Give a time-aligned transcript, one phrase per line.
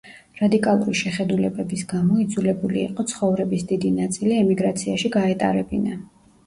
[0.37, 6.01] რადიკალური შეხედულებების გამო იძულებული იყო ცხოვრების დიდი ნაწილი ემიგრაციაში გაეტარებინა.